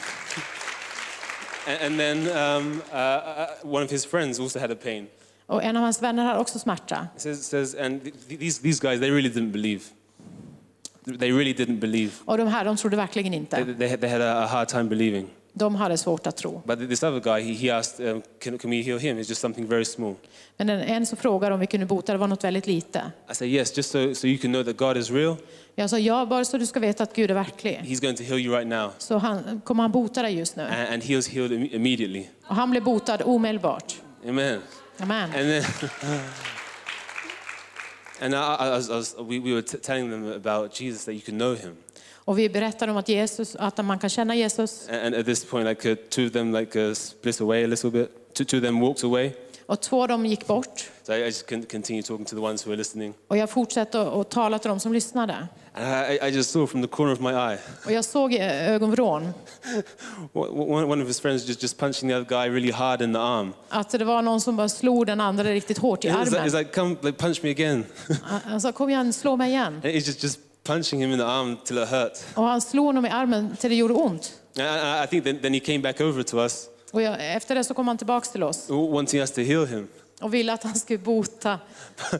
[1.68, 5.08] And, and then um, uh, uh, one of his friends also had a pain.
[5.52, 7.08] Och en av hans vänner hade också smärta.
[7.18, 9.82] Says, says and th- these, these guys, they really didn't believe.
[11.20, 12.12] They really didn't believe.
[12.26, 13.74] Och de här, de trodde verkligen They, inte.
[13.80, 15.28] they, had, they had a, hard time believing.
[15.54, 16.62] De hade svårt att tro.
[16.66, 19.18] But this other guy, he, he asked, um, can, can we heal him?
[19.18, 20.16] It's just something very small.
[20.58, 23.12] Men en, en som frågade om vi kunde bota, det var något väldigt lite.
[23.32, 25.36] I said, yes, just so, so you can know that God is real.
[25.76, 27.82] Jag sa, ja, bara så du ska veta att Gud är verklig.
[27.86, 28.92] He's going to heal you right now.
[28.98, 30.64] Så han, kommer han bota dig just nu.
[30.64, 32.26] And, and he was healed imme- immediately.
[32.48, 33.96] Och han blev botad omedelbart.
[34.28, 34.60] Amen.
[35.02, 35.32] Amen.
[35.34, 35.66] And then,
[38.22, 41.22] and I, I, was, I was, we, we were telling them about Jesus, that you
[41.22, 41.78] can know him.
[42.26, 44.88] Och vi berättar om att, Jesus, att man kan känna Jesus.
[44.90, 47.68] And, and at this point, like uh, two of them like uh, split away a
[47.68, 48.34] little bit.
[48.34, 49.34] Two, two of them walked away.
[49.66, 50.90] Och två av dem gick bort.
[51.12, 53.14] I, just con- continue talking to the ones who are listening.
[53.28, 55.48] Och jag fortsatte att tala till dem som lyssnade.
[55.74, 59.34] And I, I just saw from the corner of my eye, Och jag såg ögonvrån
[60.34, 63.54] one, of his friends just, just punching the other guy really hard in the arm.
[63.70, 66.40] att det var någon som bara slog den andra riktigt hårt i He's like, he's
[66.40, 66.52] armen.
[66.60, 67.86] like, come, like, punch me again.
[68.24, 69.74] Han sa, kom igen, slå mig igen.
[69.74, 72.14] And he's just, just punching him in the arm till it hurt.
[72.36, 74.34] Och han slog honom i armen till det gjorde ont.
[74.58, 77.56] And I, I think then, then he came back over to us, Och jag, efter
[77.56, 79.88] det så kom han tillbaks till oss wanting us to heal him.
[80.22, 81.60] Och ville att han skulle bota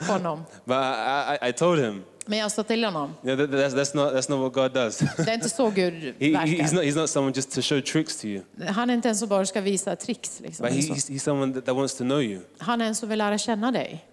[0.08, 0.44] honom.
[0.66, 3.96] But I, I, I told him, Men jag sa till honom, know, that, that's, that's,
[3.96, 4.98] not, that's not what God does.
[5.18, 6.74] det är inte så Gud he, he- he's, verkar.
[6.76, 9.30] not, he's not someone just to show tricks to you, Han är inte en som
[9.30, 10.40] bara ska visa tricks.
[10.40, 12.42] Liksom, but he, he's, he's someone that, that wants to know you.
[12.58, 14.06] Han är en som vill lära känna dig.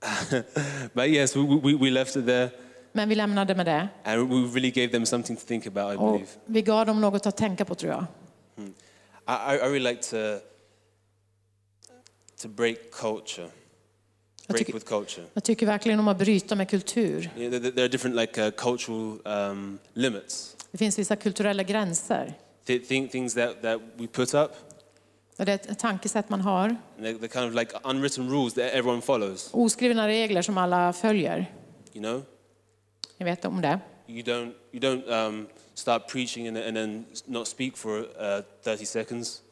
[0.94, 2.50] But yes, we, we, we left it there,
[2.92, 3.88] Men vi lämnade med det.
[4.04, 6.30] and we really gave them something to think about, I Och believe.
[6.46, 8.04] vi gav dem något att tänka på tror jag.
[9.28, 10.16] I, I I really like to,
[12.42, 13.42] to break culture,
[14.46, 15.26] Jag break tycker, with culture.
[15.34, 17.30] jag tycker verkligen om att bryta med kultur.
[17.34, 22.34] Know, there, there are different like uh, cultural um, limits, Det finns vissa kulturella gränser.
[22.66, 24.50] Th- thing, things that, that we put up
[25.36, 26.76] Och det är ett tankesätt man har.
[26.98, 29.50] They're kind of like unwritten rules that everyone follows.
[29.52, 31.46] Oskrivna regler som alla följer.
[31.92, 32.22] You know,
[33.18, 33.80] Ni vet om det.
[34.06, 38.86] you don't you don't um, start preaching and, and then not speak for uh, 30
[38.86, 39.42] seconds.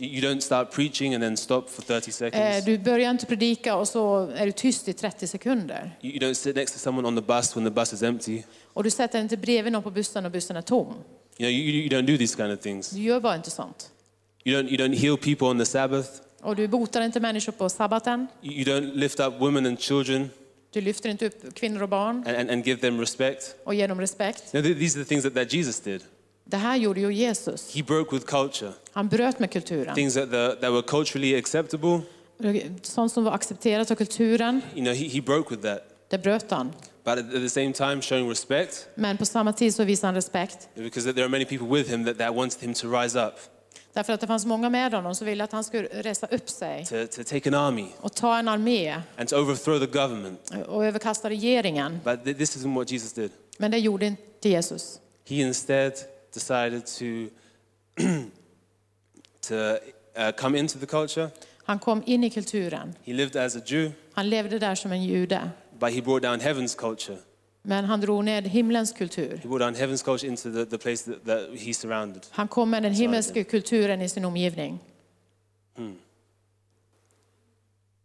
[0.00, 2.64] You don't start preaching and then stop for 30 Eh, seconds.
[2.64, 5.98] Du börjar inte predika och så är du tyst i 30 sekunder.
[6.00, 8.42] You, don't sit next to someone on the bus when the bus is empty.
[8.72, 10.86] Och du sätter inte bredvid någon på bussen och bussen är tom.
[10.86, 10.94] You
[11.38, 12.90] know, you, you don't do these kind of things.
[12.90, 13.90] Du gör bara inte sånt.
[14.44, 16.08] You don't, you don't heal people on the Sabbath.
[16.42, 18.26] Och du botar inte människor på sabbaten.
[18.42, 20.30] You, you don't lift up women and children
[20.70, 23.54] Du lyfter inte upp kvinnor och barn and, and, and give them respect.
[23.64, 24.54] och ger dem respekt.
[24.54, 26.02] You know, these are the things that, that Jesus did.
[26.50, 27.74] Det här gjorde ju Jesus.
[27.74, 29.94] He broke with culture, Han bröt med kulturen.
[29.94, 32.00] things that, the, that were culturally acceptable.
[32.82, 35.80] Sånt som var accepterat av kulturen, You know, he, he broke with that.
[36.08, 36.72] det bröt han.
[37.04, 40.68] But at, the same time, showing respect Men på samma tid så visade han respekt.
[40.74, 43.34] because there are many people with him that, that wanted him to rise up,
[43.92, 46.86] Därför att det fanns många med honom som ville att han skulle resa upp sig
[46.86, 50.52] to, to take an army och ta en armé and to overthrow the government.
[50.68, 52.00] och överkasta regeringen.
[52.04, 53.30] But th- this isn't what Jesus did.
[53.58, 55.00] Men det gjorde inte Jesus.
[55.28, 55.92] He instead
[56.34, 57.30] decided to,
[59.42, 59.78] to
[60.16, 61.30] uh, come into the culture.
[61.64, 62.94] Han kom in i kulturen.
[63.02, 65.50] He lived as a Jew, Han levde där som en jude.
[65.80, 67.18] but he brought down heaven's culture.
[67.62, 69.36] Men han drog ned himlens kultur.
[69.36, 72.22] He brought down heaven's culture into the, the place that, that he surrounded.
[72.30, 74.80] Han kom med den himmelska kulturen i sin omgivning.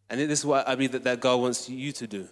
[0.10, 2.28] And this is what I believe that, that God wants you to do.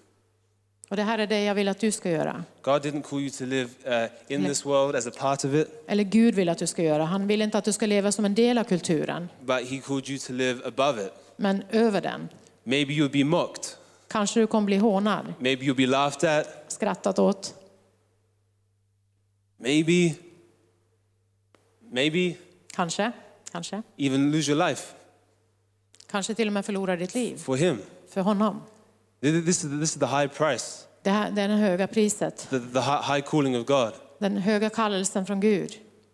[0.91, 2.43] Och det här är det jag vill att du ska göra.
[2.62, 5.67] God didn't call you to live uh, in this world as a part of it,
[5.88, 7.06] Eller Gud vill att du ska göra.
[7.06, 10.10] Han vill inte att du ska leva som en del av kulturen, but He called
[10.10, 11.12] you to live above it.
[11.36, 12.30] men över den.
[12.63, 13.63] Maybe you'll be mocked.
[14.08, 16.65] Kanske du kommer bli hånad, Maybe you'll be laughed at.
[16.67, 17.56] skrattat åt.
[19.58, 20.15] Maybe,
[21.91, 22.36] maybe
[22.73, 23.12] Kanske,
[23.51, 23.82] kanske.
[23.97, 24.93] even lose your life
[26.10, 27.77] Kanske till och med förlora ditt liv for Him.
[28.10, 28.62] för honom.
[29.21, 30.65] This is, this is the high price,
[31.03, 33.91] Det, här, det är det höga priset, the, the hi- high calling of God.
[34.19, 35.71] den höga kallelsen från Gud.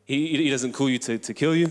[0.07, 1.69] He, he doesn't call you to, to kill you,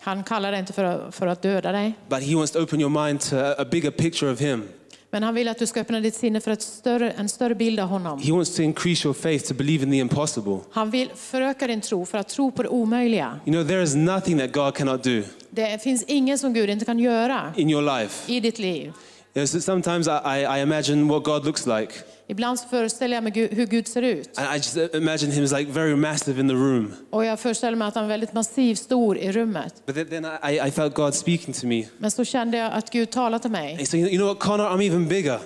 [0.00, 2.80] Han kallar dig inte för att, för att döda dig, but He wants to open
[2.80, 4.62] your mind to a bigger picture of Him.
[5.10, 7.80] men han vill att du ska öppna ditt sinne för ett större, en större bild
[7.80, 8.22] av honom.
[8.22, 10.58] He wants to increase your faith to believe in the impossible.
[10.72, 13.40] Han vill föröka din tro för att tro på det omöjliga.
[13.46, 16.84] You know, there is nothing that God cannot do Det finns ingen som Gud inte
[16.84, 18.32] kan göra in your life.
[18.32, 18.92] i ditt liv.
[19.34, 21.92] You know, so sometimes I, I, imagine what God looks like.
[22.26, 24.38] Ibland så föreställer jag mig Gud- hur Gud ser ut.
[24.38, 26.92] And I just uh, imagine him as like very massive in the room.
[27.10, 29.74] Och jag föreställer mig att han är väldigt massiv, stor i rummet.
[29.86, 31.84] But then, I, I felt God speaking to me.
[31.98, 33.86] Men så kände jag att Gud talade till mig.
[33.86, 35.38] Said, you know what, Connor, I'm even bigger.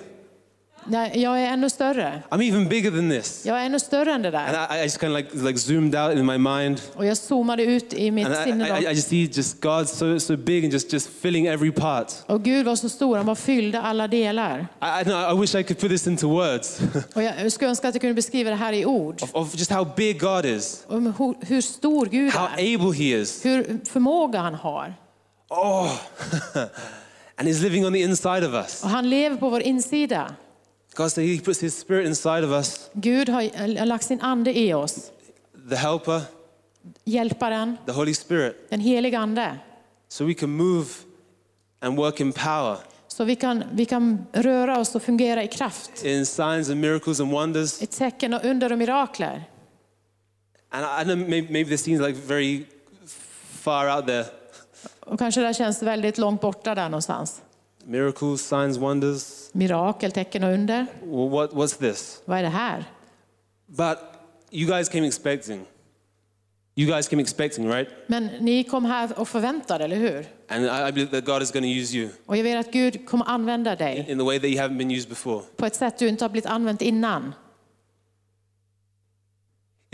[0.91, 2.21] Jag är ännu större.
[2.29, 3.45] I'm even bigger than this.
[3.45, 4.75] Jag är ännu större än det And där.
[4.75, 6.81] I, I just kind of like, like zoomed out in my mind.
[6.95, 8.67] Och jag zoomade ut i mitt And I, sinne.
[8.67, 8.91] I, I Då.
[8.91, 12.13] just see just God so, so big and just, just filling every part.
[12.25, 14.67] Och Gud var så stor, han bara fyllde alla delar.
[14.81, 16.79] I, I, know, I wish I could put this into words
[17.15, 19.23] Och jag skulle önska att jag kunde beskriva det här i ord.
[19.23, 22.75] of, of just how big God is, Om hur, hur stor Gud how är.
[22.75, 23.45] able He is.
[23.45, 24.93] Hur förmåga han har.
[25.49, 25.91] Oh,
[27.37, 28.83] and He's living on the inside of us.
[28.83, 30.35] Och han lever på vår insida.
[30.97, 34.73] God said He puts His Spirit inside of us, Gud har lagt sin ande i
[34.73, 35.11] oss.
[35.69, 36.21] the Helper,
[37.05, 39.59] Hjälparen, the Holy Spirit, den heliga ande.
[40.09, 40.85] so we can move
[41.81, 46.03] and work in power, Så vi kan, vi kan röra oss och fungera i kraft.
[46.05, 47.81] in signs and miracles and wonders.
[47.81, 49.43] I tecken och under och mirakler.
[50.69, 52.65] And I I know maybe, maybe this seems like very
[53.49, 54.25] far out there.
[54.99, 57.41] Och kanske det känns väldigt långt borta där någonstans.
[57.89, 59.49] Miracles, signs, wonders.
[59.53, 60.85] Mirakel, tecken och under.
[61.01, 62.21] Well, what, what's this?
[62.25, 62.83] Vad är det här?
[63.67, 63.97] But
[64.51, 65.65] you guys came expecting.
[66.75, 67.87] You guys came expecting, right?
[68.07, 70.25] Men ni kom här och förväntade, eller hur?
[70.49, 73.07] And I, believe that God is going to use you Och jag vet att Gud
[73.09, 75.43] kommer använda dig in the way that you haven't been used before.
[75.55, 77.33] på ett sätt du inte har blivit använt innan.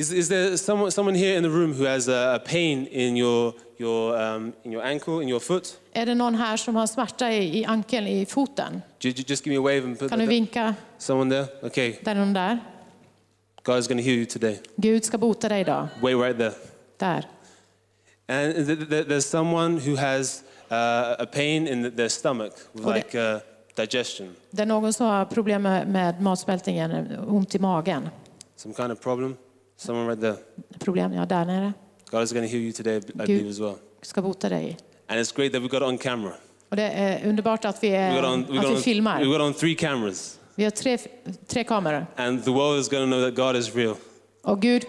[0.03, 3.15] Is, is there someone, someone here in the room who has a, a pain in
[3.15, 5.79] your, your, um, in your ankle, in your foot?
[5.93, 8.81] Är det någon här som har smärta i, i ankeln, i foten?
[8.99, 10.75] Ju- Just give me a wave and put Kan du vinka?
[10.97, 11.67] someone there.
[11.67, 12.59] Okay, Där är någon där.
[13.63, 14.59] God is going to heal you today.
[14.75, 15.87] Gud ska bota dig idag.
[16.01, 16.53] Way right there.
[16.97, 17.25] Där.
[18.27, 20.75] And th- th- there's someone who has uh,
[21.19, 22.53] a pain in their stomach,
[22.95, 23.39] like uh,
[23.75, 28.09] digestion, Det är någon som har problem med, med matsmältningen, ont i magen.
[28.55, 29.37] some kind of problem.
[29.77, 30.36] Someone right there.
[30.79, 31.73] Problem, ja, där nere.
[32.12, 33.75] God is going to heal you today, I believe, as well.
[34.01, 34.77] Ska bota dig.
[35.07, 36.33] And it's great that we got on camera.
[36.69, 39.19] Och det är underbart att vi, är, on, att vi on, filmar.
[39.19, 40.39] we got on three cameras.
[40.55, 40.97] Vi har tre,
[41.47, 42.05] tre kameror.
[42.15, 43.95] And the world is going to know that God is real,
[44.41, 44.86] Och Gud,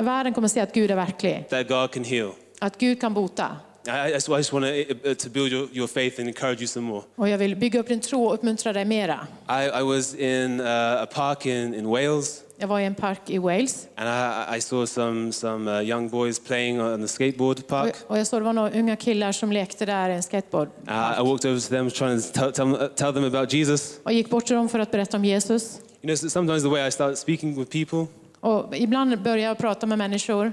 [0.00, 1.46] världen kommer att se att Gud är verklig.
[1.50, 2.30] that God can heal.
[2.58, 3.56] Att Gud kan bota.
[3.86, 6.86] I, just, I just want to, to build your, your faith and encourage you some
[6.86, 7.02] more.
[7.14, 9.26] Och jag vill bygga upp din tro och uppmuntra dig mera.
[9.48, 10.66] I, I was in uh,
[11.02, 14.60] a park in, in Wales, Jag var i en park i Wales and I, I
[14.60, 17.94] saw some, some uh, young boys playing on the skateboard park.
[18.06, 20.68] och jag såg det var några unga killar som lekte där i en skateboard.
[20.88, 24.00] Uh, I walked over to them trying to tell, tell, tell them about Jesus.
[24.02, 25.80] Och gick bort till dem för att berätta om Jesus.
[26.02, 28.06] You know, sometimes the way I start speaking with people,
[28.40, 30.52] Och ibland börjar jag prata med människor.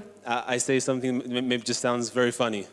[0.50, 2.64] I, I say something maybe just sounds very funny.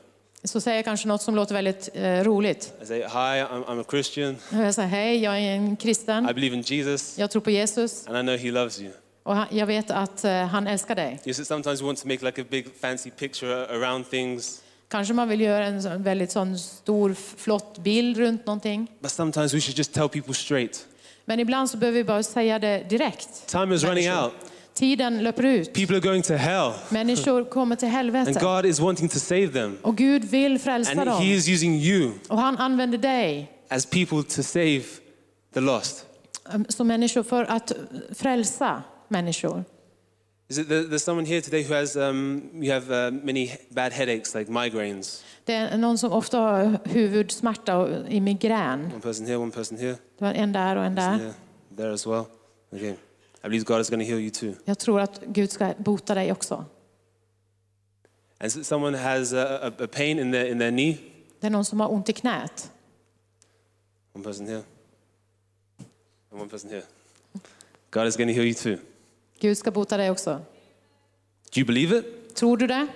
[0.43, 2.73] Så säger jag kanske något som låter väldigt eh, roligt.
[2.83, 3.05] I say, Hi,
[3.43, 4.35] I'm, I'm a Christian.
[4.51, 6.25] Jag säger hej, jag är en I kristen.
[6.25, 8.91] believe in Jesus, Jag tror på Jesus and I know He loves you.
[9.23, 11.19] Och han, jag vet att eh, han älskar dig.
[11.25, 15.13] You see, sometimes we want to make like a big fancy picture around things, Kanske
[15.13, 18.87] man vill göra en sån väldigt sån stor flott bild runt någonting.
[18.99, 20.87] but sometimes we should just tell people straight.
[21.25, 23.47] Men ibland så behöver vi bara säga det direkt.
[23.47, 24.33] Time is running out.
[24.73, 25.73] Tiden löper ut.
[25.73, 28.39] People are going to hell, Människor kommer till and helvete.
[28.39, 29.77] God is wanting to save them.
[29.81, 31.23] Och Gud vill frälsa And He dem.
[31.23, 34.83] is using you Och han använder dig as people to save
[35.53, 36.05] the lost.
[36.53, 37.71] um, som människor för att
[38.15, 39.63] frälsa människor.
[40.49, 43.93] Is it there, there's someone here today who has um, you have uh, many bad
[43.93, 45.23] headaches like migraines?
[45.45, 48.85] Det är någon som ofta har huvudsmärta och i migrän.
[48.85, 51.17] One person here, one person here, Det var en där och en där.
[51.17, 51.33] there,
[51.77, 52.25] there as well.
[52.71, 52.97] Okay, I
[53.43, 54.53] believe God is going to heal you too.
[54.65, 56.65] Jag tror att Gud ska bota dig också.
[58.39, 60.97] And so someone has a, a, a pain in their in their knee.
[61.39, 62.71] Det är någon som har ont i knät.
[64.13, 64.63] One person here,
[66.31, 66.83] and one person here.
[67.91, 68.77] God is going to heal you too.
[69.41, 70.31] Gud ska bota dig också.
[71.53, 72.35] Do you believe it?
[72.35, 72.87] Tror du det?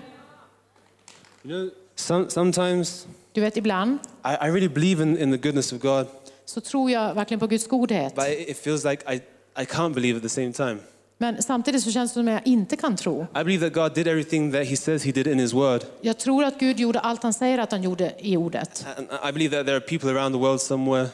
[1.44, 5.74] You know, some, sometimes Du vet, ibland I, I really believe in, in the goodness
[5.74, 6.08] of God,
[6.46, 8.16] så tror jag verkligen på Guds godhet.
[8.16, 9.16] but it, feels like I,
[9.62, 10.78] I can't believe at the same time.
[11.18, 13.22] Men samtidigt så känns det som att jag inte kan tro.
[13.36, 15.82] I believe that God did everything that He says He did in His Word.
[16.02, 18.86] Jag tror att Gud gjorde allt han säger att han gjorde i ordet.
[18.98, 21.08] And I believe that there are people around the world somewhere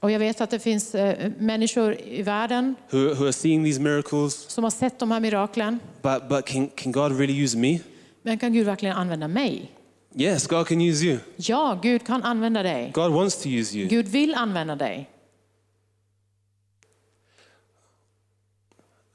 [0.00, 3.80] Och jag vet att det finns eh, människor i världen who, who are seeing these
[3.80, 5.80] miracles, som har sett de här miraklen.
[6.02, 7.80] but, but can, can God really use me?
[8.22, 9.72] Men kan Gud verkligen använda mig?
[10.14, 11.18] Yes, God can use you.
[11.36, 12.90] Ja, Gud kan använda dig.
[12.94, 13.88] God wants to use you.
[13.88, 15.08] Gud vill använda dig.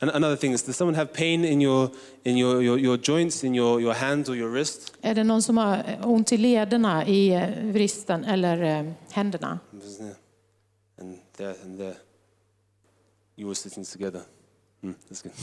[0.03, 1.89] And another thing is, does someone have pain in your,
[2.23, 4.93] in your, your, your joints, in your, your hands or your wrist?
[5.01, 9.59] Är det någon som har ont i lederna, i eh, vristen eller eh, händerna?
[11.37, 11.95] There, and there.
[13.35, 14.21] You were sitting together.
[14.81, 15.33] Hmm, that's good.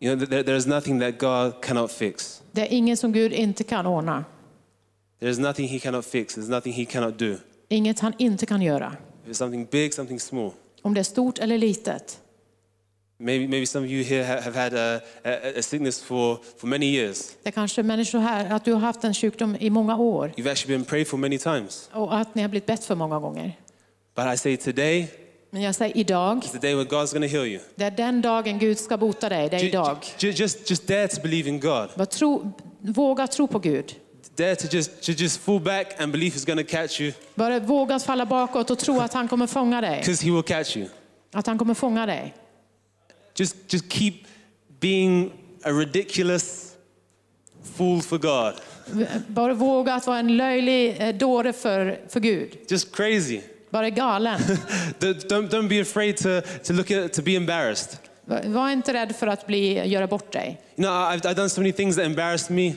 [0.00, 2.42] You know, there, there's nothing that God cannot fix.
[2.52, 4.24] Det är ingen som Gud inte kan ordna.
[5.20, 6.36] There's nothing He cannot fix.
[6.38, 7.36] There's nothing He cannot do.
[7.68, 8.96] Inget han inte kan göra.
[9.24, 10.50] If it's something big, something small.
[10.82, 12.20] Om det är stort eller litet.
[13.18, 16.66] Maybe, maybe some of you here ha- have had a, a, a sickness for, for
[16.66, 17.36] many years.
[17.42, 20.50] Det är kanske människor här, att du har haft en sjukdom i många år You've
[20.52, 21.90] actually been prayed for many times.
[21.92, 23.58] och att ni har blivit bett för många gånger.
[24.16, 25.06] But I say today
[25.50, 27.60] Men jag säger idag, is the day when God's to heal you.
[27.74, 29.98] det är den dagen Gud ska bota dig, det är idag.
[30.18, 31.88] ju- just, just dare to believe in God.
[31.96, 33.94] Bara tro, våga tro på Gud.
[34.36, 37.58] Dare to just, to just fall back and believe He's going to catch you Bara
[37.60, 39.98] våga falla bakåt och tro att han kommer fånga dig.
[40.00, 40.88] because He will catch you.
[41.32, 42.34] Att han kommer fånga dig.
[43.36, 44.14] Just, just keep
[44.80, 45.30] being
[45.62, 46.72] a ridiculous
[47.76, 48.54] fool for God.
[49.28, 52.58] Bara våga att vara en löjlig eh, dåre för, för Gud.
[52.68, 53.40] Just crazy.
[53.76, 54.40] Bara galen.
[55.00, 57.98] Don't, don't, be afraid to, to look at, to be embarrassed.
[58.24, 60.60] Var inte rädd för att bli, göra bort dig.
[60.76, 62.74] You know, I've, I've done so many things that embarrassed me.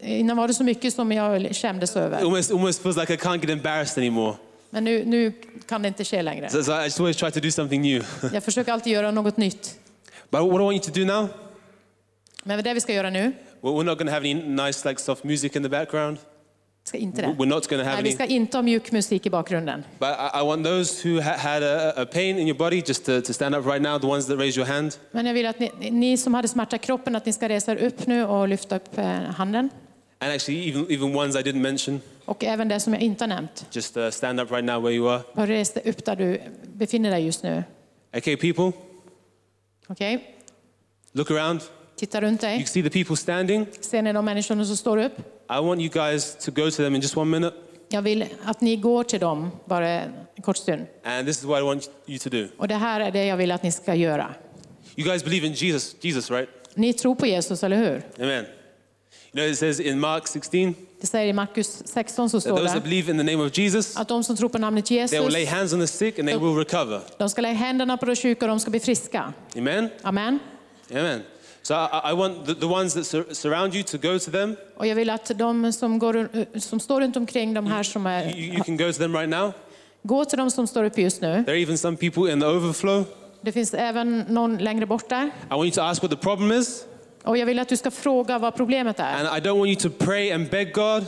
[0.00, 2.18] Innan var det så mycket som jag skämdes It över.
[2.24, 4.36] almost, almost feels like I can't get embarrassed anymore.
[4.70, 5.32] Men nu, nu
[5.68, 6.48] kan det inte ske längre.
[6.50, 8.04] So, so I just always try to do something new.
[8.32, 9.78] Jag försöker alltid göra något nytt.
[10.30, 11.28] But what I want you to do now,
[12.42, 15.00] Men det vi ska göra nu, well, we're not going to have any nice, like,
[15.00, 16.18] soft music in the background.
[16.88, 17.28] Ska inte det.
[17.28, 18.14] We're not going to have Nej, vi any.
[18.14, 19.84] ska inte ha mjuk musik i bakgrunden.
[19.98, 23.04] But I, I want those who ha- had a, a pain in your body just
[23.06, 24.98] to, to stand up right now, the ones that raise your hand.
[25.10, 27.72] Men jag vill att ni, ni som hade smärta i kroppen, att ni ska resa
[27.72, 29.70] er upp nu och lyfta upp eh, handen.
[30.18, 33.28] And actually, even, even ones I didn't mention, Och även det som jag inte har
[33.28, 33.66] nämnt.
[33.72, 35.22] just uh, stand up right now where you are.
[35.34, 37.64] Bara res dig upp där du befinner dig just nu.
[38.16, 38.72] Okay, people,
[39.88, 40.34] Okej?
[41.12, 41.60] look around.
[41.96, 42.58] Titta runt You dig.
[42.58, 43.66] can see the people standing.
[43.80, 45.18] Ser ni de människorna som står upp?
[45.50, 47.56] I want you guys to go to them in just one minute.
[47.88, 50.86] Jag vill att ni går till dem bara en kort stund.
[51.04, 52.48] And this is what I want you to do.
[52.58, 54.34] Och det här är det jag vill att ni ska göra.
[54.96, 56.48] You guys believe in Jesus, Jesus, right?
[56.74, 58.24] Ni tror på Jesus, eller hur?
[58.24, 58.44] Amen.
[59.32, 62.80] You know, it says in Mark 16 Det säger i Markus 16 så står det
[62.82, 65.32] believe in the name of Jesus, att de som tror på namnet they will Jesus,
[65.32, 67.00] lay hands on the sick and they will recover.
[67.18, 69.32] de ska lägga händerna på de sjuka och de ska bli friska.
[69.56, 69.88] Amen?
[70.02, 70.38] Amen.
[70.90, 71.22] Amen.
[71.66, 74.56] So I, I want the, the ones that sur- surround you to go to them.
[74.76, 78.06] Och jag vill att de som, går, eh, som står runt omkring de här som
[78.06, 79.52] You, you can go to them right now.
[80.02, 81.44] Gå till de som står upp just nu.
[81.44, 83.04] There are even some people in the overflow.
[83.40, 85.24] Det finns även någon längre bort där.
[85.24, 86.84] I want you to ask what the problem is.
[87.24, 89.26] Och jag vill att du ska fråga vad problemet är.
[89.26, 91.06] And I don't want you to pray and beg God,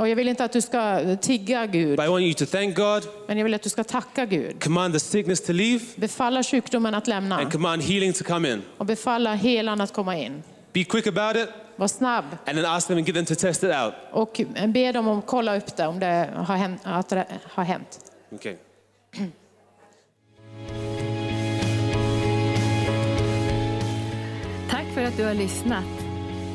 [0.00, 2.76] Och jag vill inte att du ska tigga Gud, but I want you to thank
[2.76, 4.62] God, men jag vill att du ska tacka Gud.
[4.64, 8.62] command the sickness to leave, Befalla sjukdomen att lämna and command healing to come in.
[8.78, 10.42] och befalla helan att komma in.
[10.72, 13.62] Be quick about it, Var snabb and then ask them and get them to test
[13.62, 13.94] it out.
[14.12, 16.80] och be dem om att kolla upp det om det har hänt.
[16.84, 17.98] Att det har hänt.
[18.30, 18.54] Okay.
[24.70, 25.99] Tack för att du har lyssnat.